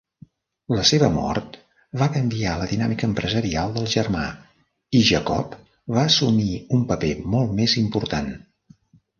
La 0.75 0.85
seva 0.91 1.09
mort 1.17 1.57
va 2.01 2.07
canviar 2.15 2.53
la 2.61 2.69
dinàmica 2.71 3.05
empresarial 3.09 3.75
del 3.77 3.87
germà 3.97 4.25
i 5.01 5.05
Jacob 5.11 5.55
va 5.99 6.07
assumir 6.13 6.51
un 6.79 6.89
paper 6.95 7.15
molt 7.37 7.57
més 7.61 7.81
important. 7.85 8.35